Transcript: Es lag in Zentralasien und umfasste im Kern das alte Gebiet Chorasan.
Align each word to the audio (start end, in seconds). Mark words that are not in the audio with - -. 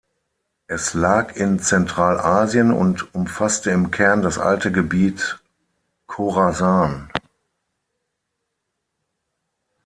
Es 0.65 0.95
lag 0.95 1.35
in 1.35 1.59
Zentralasien 1.59 2.73
und 2.73 3.13
umfasste 3.13 3.69
im 3.69 3.91
Kern 3.91 4.23
das 4.23 4.39
alte 4.39 4.71
Gebiet 4.71 5.37
Chorasan. 6.07 7.11